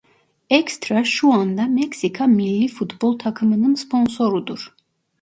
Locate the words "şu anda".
1.03-1.65